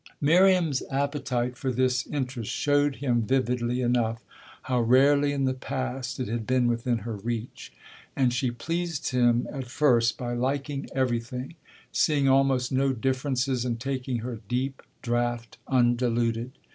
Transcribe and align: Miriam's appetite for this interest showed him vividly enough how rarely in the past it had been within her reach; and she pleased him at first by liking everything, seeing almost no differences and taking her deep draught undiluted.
Miriam's 0.19 0.81
appetite 0.89 1.55
for 1.55 1.71
this 1.71 2.07
interest 2.07 2.51
showed 2.51 2.95
him 2.95 3.21
vividly 3.21 3.81
enough 3.81 4.23
how 4.63 4.81
rarely 4.81 5.31
in 5.31 5.45
the 5.45 5.53
past 5.53 6.19
it 6.19 6.27
had 6.27 6.47
been 6.47 6.65
within 6.65 6.97
her 7.05 7.17
reach; 7.17 7.71
and 8.15 8.33
she 8.33 8.49
pleased 8.49 9.09
him 9.11 9.45
at 9.51 9.67
first 9.67 10.17
by 10.17 10.33
liking 10.33 10.87
everything, 10.95 11.53
seeing 11.91 12.27
almost 12.27 12.71
no 12.71 12.93
differences 12.93 13.63
and 13.63 13.79
taking 13.79 14.17
her 14.21 14.39
deep 14.47 14.81
draught 15.03 15.57
undiluted. 15.67 16.51